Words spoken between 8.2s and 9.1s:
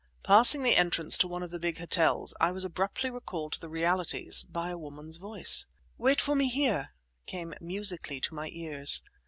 to my ears.